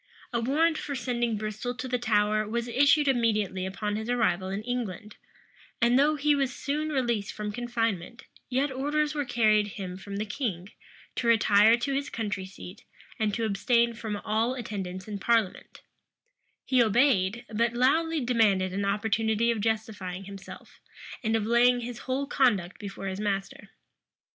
A 0.33 0.39
warrant 0.41 0.79
for 0.79 0.95
sending 0.95 1.37
Bristol 1.37 1.75
to 1.75 1.87
the 1.87 1.99
Tower 1.99 2.47
was 2.49 2.67
issued 2.67 3.07
immediately 3.07 3.67
upon 3.67 3.97
his 3.97 4.09
arrival 4.09 4.49
in 4.49 4.63
England;[*] 4.63 5.15
and 5.79 5.99
though 5.99 6.15
he 6.15 6.33
was 6.33 6.51
soon 6.51 6.89
released 6.89 7.31
from 7.33 7.51
confinement, 7.51 8.23
yet 8.49 8.71
orders 8.71 9.13
were 9.13 9.25
carried 9.25 9.67
him 9.77 9.97
from 9.97 10.15
the 10.15 10.25
king, 10.25 10.69
to 11.17 11.27
retire 11.27 11.77
to 11.77 11.93
his 11.93 12.09
country 12.09 12.47
seat, 12.47 12.83
and 13.19 13.35
to 13.35 13.45
abstain 13.45 13.93
from 13.93 14.17
all 14.25 14.55
attendance 14.55 15.07
in 15.07 15.19
parliament 15.19 15.81
He 16.65 16.81
obeyed; 16.81 17.45
but 17.53 17.73
loudly 17.73 18.21
demanded 18.21 18.73
an 18.73 18.85
opportunity 18.85 19.51
of 19.51 19.61
justifying 19.61 20.23
himself, 20.23 20.81
and 21.23 21.35
of 21.35 21.45
laying 21.45 21.81
his 21.81 21.99
whole 22.09 22.25
conduct 22.25 22.79
before 22.79 23.05
his 23.05 23.19
master. 23.19 23.69